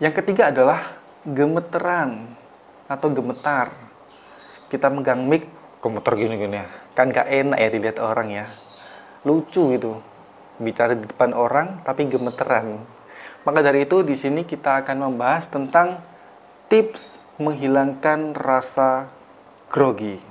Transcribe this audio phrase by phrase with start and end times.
[0.00, 0.96] Yang ketiga adalah
[1.28, 2.32] gemeteran
[2.88, 3.68] atau gemetar.
[4.72, 5.44] Kita megang mic,
[5.84, 6.66] gemeter gini-gini ya.
[6.96, 8.46] Kan gak enak ya dilihat orang ya.
[9.28, 10.00] Lucu gitu.
[10.56, 12.80] Bicara di depan orang tapi gemeteran.
[13.44, 16.00] Maka dari itu di sini kita akan membahas tentang
[16.72, 19.04] tips menghilangkan rasa
[19.68, 20.29] grogi.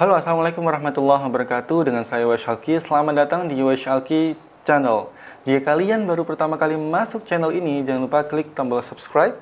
[0.00, 1.92] Halo Assalamualaikum warahmatullahi wabarakatuh.
[1.92, 4.32] Dengan saya Washalki Selamat datang di Washalki
[4.64, 5.12] Channel.
[5.44, 9.36] Jika kalian baru pertama kali masuk channel ini Jangan lupa klik tombol subscribe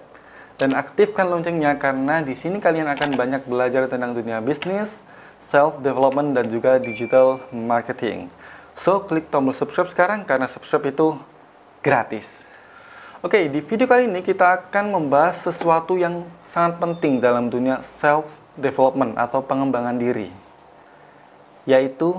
[0.59, 5.07] Dan aktifkan loncengnya Karena di sini kalian akan banyak belajar tentang dunia bisnis
[5.39, 8.27] Self-development dan juga digital marketing.
[8.75, 11.15] So klik tombol subscribe sekarang Karena subscribe itu
[11.87, 12.43] gratis.
[13.23, 19.15] Oke, di video kali ini kita akan membahas sesuatu yang sangat penting dalam dunia self-development
[19.23, 20.48] atau pengembangan diri
[21.69, 22.17] yaitu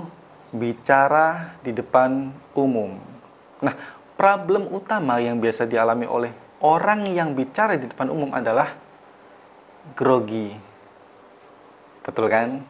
[0.54, 3.02] bicara di depan umum.
[3.58, 3.74] Nah,
[4.14, 6.30] problem utama yang biasa dialami oleh
[6.62, 8.78] orang yang bicara di depan umum adalah
[9.98, 10.54] grogi.
[12.06, 12.62] Betul kan?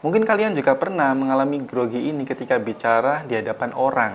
[0.00, 4.14] Mungkin kalian juga pernah mengalami grogi ini ketika bicara di hadapan orang.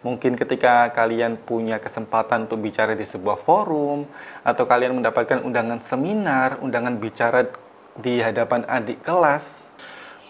[0.00, 4.08] Mungkin ketika kalian punya kesempatan untuk bicara di sebuah forum,
[4.40, 7.46] atau kalian mendapatkan undangan seminar, undangan bicara
[8.00, 9.62] di hadapan adik kelas,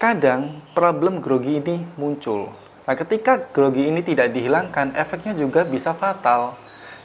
[0.00, 2.48] kadang problem grogi ini muncul.
[2.88, 6.56] Nah, ketika grogi ini tidak dihilangkan, efeknya juga bisa fatal.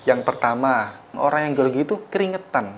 [0.07, 2.71] Yang pertama, orang yang grogi itu keringetan.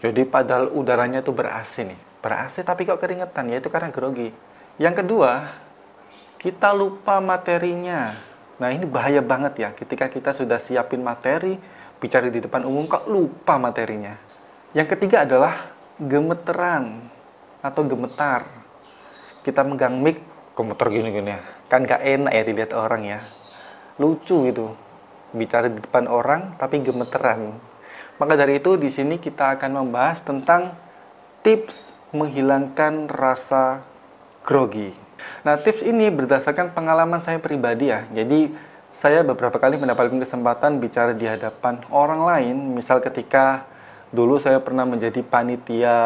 [0.00, 2.00] Jadi padahal udaranya itu ber-AC nih.
[2.24, 4.32] Ber-AC tapi kok keringetan, ya itu karena grogi.
[4.80, 5.52] Yang kedua,
[6.40, 8.16] kita lupa materinya.
[8.56, 11.60] Nah ini bahaya banget ya, ketika kita sudah siapin materi,
[12.00, 14.16] bicara di depan umum kok lupa materinya.
[14.72, 15.70] Yang ketiga adalah
[16.00, 17.04] gemeteran
[17.62, 18.61] atau gemetar
[19.42, 20.18] kita megang mic.
[20.52, 21.40] Komputer gini-gini ya.
[21.72, 23.20] Kan gak enak ya dilihat orang ya.
[23.96, 24.76] Lucu gitu.
[25.32, 27.56] Bicara di depan orang tapi gemeteran.
[28.20, 30.76] Maka dari itu di sini kita akan membahas tentang
[31.40, 33.80] tips menghilangkan rasa
[34.44, 34.92] grogi.
[35.42, 38.04] Nah tips ini berdasarkan pengalaman saya pribadi ya.
[38.12, 38.52] Jadi
[38.92, 42.76] saya beberapa kali mendapatkan kesempatan bicara di hadapan orang lain.
[42.76, 43.64] Misal ketika
[44.12, 45.96] dulu saya pernah menjadi panitia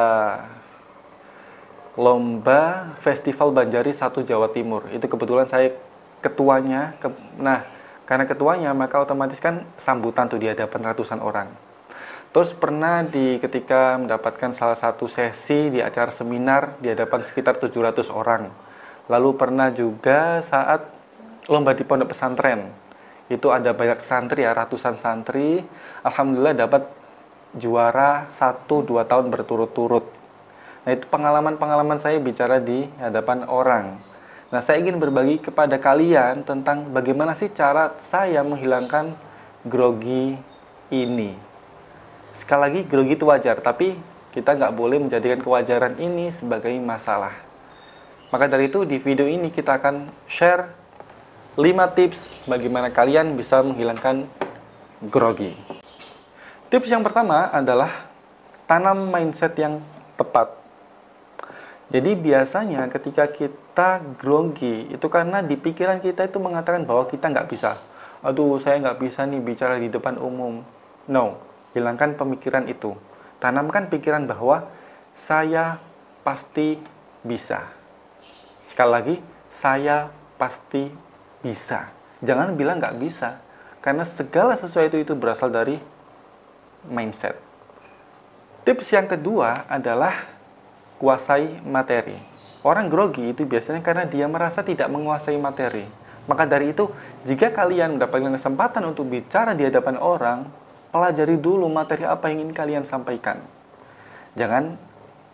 [1.97, 4.85] lomba Festival Banjari satu Jawa Timur.
[4.93, 5.73] Itu kebetulan saya
[6.21, 6.95] ketuanya.
[7.01, 7.09] Ke,
[7.41, 7.65] nah,
[8.05, 11.49] karena ketuanya maka otomatis kan sambutan tuh di hadapan ratusan orang.
[12.31, 18.13] Terus pernah di ketika mendapatkan salah satu sesi di acara seminar di hadapan sekitar 700
[18.13, 18.53] orang.
[19.09, 20.85] Lalu pernah juga saat
[21.49, 22.69] lomba di pondok pesantren.
[23.33, 25.65] Itu ada banyak santri ya, ratusan santri.
[26.05, 26.83] Alhamdulillah dapat
[27.57, 30.26] juara 1 2 tahun berturut-turut
[30.87, 33.99] Nah, itu pengalaman-pengalaman saya bicara di hadapan orang.
[34.55, 39.19] Nah, saya ingin berbagi kepada kalian tentang bagaimana sih cara saya menghilangkan
[39.67, 40.39] grogi
[40.95, 41.35] ini.
[42.31, 43.99] Sekali lagi, grogi itu wajar, tapi
[44.31, 47.35] kita nggak boleh menjadikan kewajaran ini sebagai masalah.
[48.31, 50.71] Maka dari itu, di video ini kita akan share
[51.59, 54.23] 5 tips bagaimana kalian bisa menghilangkan
[55.11, 55.51] grogi.
[56.71, 57.91] Tips yang pertama adalah
[58.71, 59.83] tanam mindset yang
[60.15, 60.66] tepat.
[61.87, 67.47] Jadi biasanya ketika kita grogi itu karena di pikiran kita itu mengatakan bahwa kita nggak
[67.47, 67.79] bisa.
[68.27, 70.67] Aduh, saya nggak bisa nih bicara di depan umum.
[71.07, 71.39] No,
[71.79, 72.99] hilangkan pemikiran itu.
[73.39, 74.67] Tanamkan pikiran bahwa
[75.15, 75.79] saya
[76.27, 76.83] pasti
[77.23, 77.71] bisa.
[78.67, 79.17] Sekali lagi,
[79.47, 80.91] saya pasti
[81.39, 81.87] bisa.
[82.19, 83.39] Jangan bilang nggak bisa,
[83.79, 85.79] karena segala sesuatu itu berasal dari
[86.91, 87.39] mindset.
[88.67, 90.36] Tips yang kedua adalah
[90.97, 92.17] kuasai materi.
[92.67, 95.87] Orang grogi itu biasanya karena dia merasa tidak menguasai materi.
[96.27, 96.91] Maka dari itu,
[97.23, 100.39] jika kalian mendapatkan kesempatan untuk bicara di hadapan orang,
[100.91, 103.47] pelajari dulu materi apa yang ingin kalian sampaikan.
[104.35, 104.75] Jangan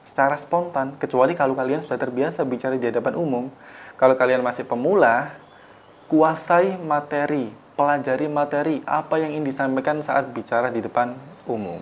[0.04, 3.48] secara spontan, kecuali kalau kalian sudah terbiasa bicara di hadapan umum.
[3.96, 5.32] Kalau kalian masih pemula,
[6.12, 11.16] kuasai materi, pelajari materi apa yang ingin disampaikan saat bicara di depan
[11.48, 11.80] umum.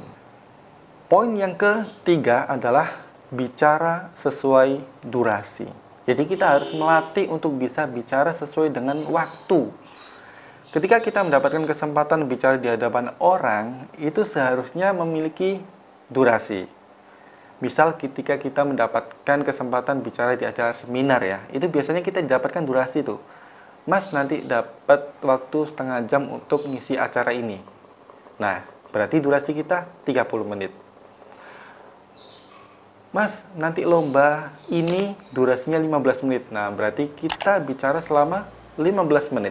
[1.10, 5.70] Poin yang ketiga adalah bicara sesuai durasi.
[6.02, 9.70] Jadi kita harus melatih untuk bisa bicara sesuai dengan waktu.
[10.74, 15.62] Ketika kita mendapatkan kesempatan bicara di hadapan orang, itu seharusnya memiliki
[16.10, 16.66] durasi.
[17.62, 23.06] Misal ketika kita mendapatkan kesempatan bicara di acara seminar ya, itu biasanya kita dapatkan durasi
[23.06, 23.18] itu.
[23.86, 27.62] Mas nanti dapat waktu setengah jam untuk ngisi acara ini.
[28.42, 30.89] Nah, berarti durasi kita 30 menit
[33.10, 36.46] Mas, nanti lomba ini durasinya 15 menit.
[36.54, 38.46] Nah, berarti kita bicara selama
[38.78, 39.50] 15 menit.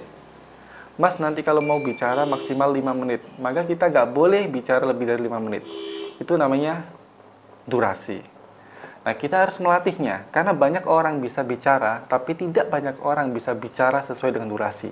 [0.96, 5.28] Mas, nanti kalau mau bicara maksimal 5 menit, maka kita nggak boleh bicara lebih dari
[5.28, 5.68] 5 menit.
[6.24, 6.88] Itu namanya
[7.68, 8.24] durasi.
[9.04, 14.00] Nah, kita harus melatihnya, karena banyak orang bisa bicara, tapi tidak banyak orang bisa bicara
[14.00, 14.92] sesuai dengan durasi.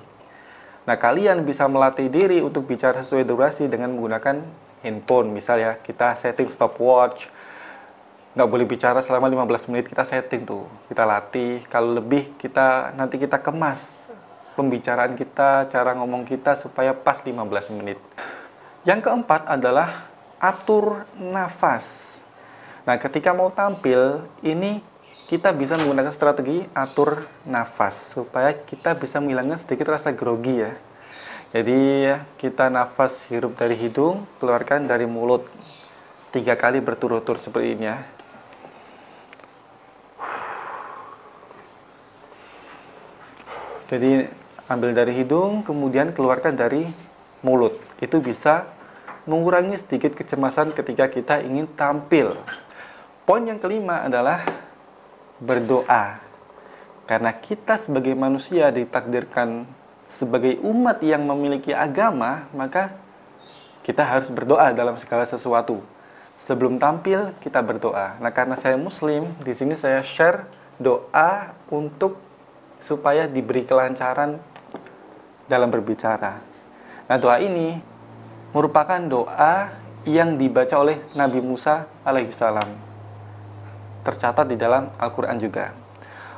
[0.83, 4.43] Nah, kalian bisa melatih diri untuk bicara sesuai durasi dengan menggunakan
[4.83, 5.31] handphone.
[5.31, 7.31] Misalnya, kita setting stopwatch,
[8.37, 11.65] nggak boleh bicara selama 15 menit kita setting tuh kita latih.
[11.73, 14.05] Kalau lebih kita nanti kita kemas
[14.53, 17.33] pembicaraan kita cara ngomong kita supaya pas 15
[17.73, 17.97] menit.
[18.85, 20.05] Yang keempat adalah
[20.37, 22.21] atur nafas.
[22.85, 24.85] Nah ketika mau tampil ini
[25.25, 30.77] kita bisa menggunakan strategi atur nafas supaya kita bisa menghilangkan sedikit rasa grogi ya.
[31.57, 32.05] Jadi
[32.37, 35.49] kita nafas hirup dari hidung keluarkan dari mulut
[36.29, 37.97] tiga kali berturut-turut seperti ini ya
[43.87, 44.27] Jadi
[44.67, 46.83] ambil dari hidung, kemudian keluarkan dari
[47.39, 47.79] mulut.
[48.03, 48.67] Itu bisa
[49.23, 52.35] mengurangi sedikit kecemasan ketika kita ingin tampil.
[53.23, 54.43] Poin yang kelima adalah
[55.39, 56.19] berdoa.
[57.07, 59.63] Karena kita sebagai manusia ditakdirkan
[60.11, 62.91] sebagai umat yang memiliki agama, maka
[63.87, 65.79] kita harus berdoa dalam segala sesuatu.
[66.35, 68.19] Sebelum tampil, kita berdoa.
[68.19, 70.43] Nah, karena saya muslim, di sini saya share
[70.75, 72.26] doa untuk
[72.81, 74.37] supaya diberi kelancaran
[75.47, 76.39] dalam berbicara.
[77.07, 77.79] Nah, doa ini
[78.51, 79.71] merupakan doa
[80.07, 82.69] yang dibaca oleh Nabi Musa alaihissalam.
[84.03, 85.75] Tercatat di dalam Al-Qur'an juga.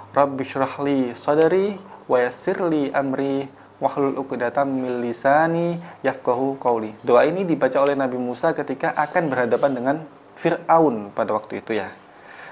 [0.09, 1.77] Rabbi syrahli sadari
[2.09, 3.45] wa yassirli amri
[3.77, 6.97] wahlul 'uqdatam min lisani yafqahu qawli.
[7.06, 9.95] Doa ini dibaca oleh Nabi Musa ketika akan berhadapan dengan
[10.33, 11.94] Fir'aun pada waktu itu ya.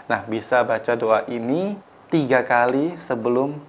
[0.06, 1.76] Nah, bisa baca doa ini
[2.08, 3.60] tiga kali sebelum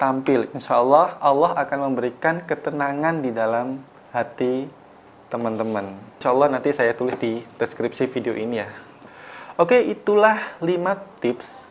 [0.00, 0.48] tampil.
[0.56, 3.84] Insya Allah, Allah akan memberikan ketenangan di dalam
[4.16, 4.64] hati
[5.28, 5.92] teman-teman.
[6.16, 8.72] Insya Allah nanti saya tulis di deskripsi video ini ya.
[9.60, 11.68] Oke, itulah 5 tips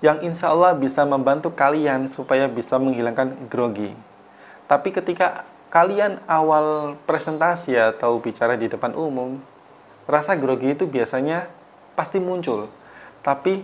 [0.00, 3.92] yang insya Allah bisa membantu kalian supaya bisa menghilangkan grogi.
[4.66, 9.38] Tapi ketika kalian awal presentasi atau bicara di depan umum,
[10.08, 11.46] rasa grogi itu biasanya
[11.94, 12.66] pasti muncul.
[13.22, 13.62] Tapi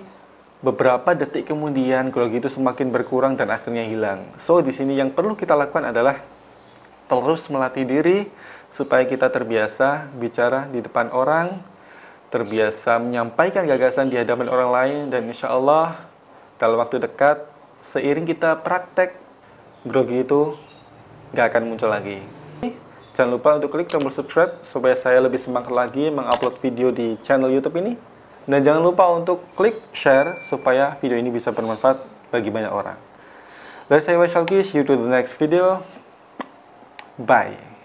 [0.58, 4.26] beberapa detik kemudian grogi itu semakin berkurang dan akhirnya hilang.
[4.43, 6.19] So di sini yang perlu kita lakukan adalah
[7.06, 8.19] terus melatih diri
[8.69, 11.62] supaya kita terbiasa bicara di depan orang,
[12.28, 15.96] terbiasa menyampaikan gagasan di hadapan orang lain dan insya Allah
[16.58, 17.46] dalam waktu dekat
[17.81, 19.14] seiring kita praktek
[19.87, 20.58] grogi itu
[21.32, 22.20] gak akan muncul lagi.
[23.19, 27.50] Jangan lupa untuk klik tombol subscribe supaya saya lebih semangat lagi mengupload video di channel
[27.50, 27.99] YouTube ini.
[28.48, 32.00] Dan jangan lupa untuk klik share supaya video ini bisa bermanfaat
[32.32, 32.96] bagi banyak orang.
[33.92, 35.84] Dari saya Wai see you to the next video.
[37.20, 37.77] Bye.